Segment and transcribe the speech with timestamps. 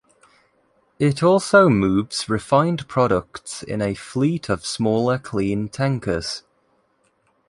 [0.97, 6.41] It also moves refined products in a fleet of smaller clean tankers.